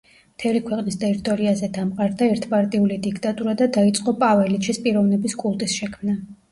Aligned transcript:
მთელი 0.35 0.61
ქვეყნის 0.69 0.95
ტერიტორიაზე 1.03 1.69
დამყარდა 1.75 2.31
ერთპარტიული 2.37 2.99
დიქტატურა 3.07 3.57
და 3.63 3.71
დაიწყო 3.79 4.19
პაველიჩის 4.27 4.85
პიროვნების 4.89 5.43
კულტის 5.45 5.83
შექმნა. 5.83 6.23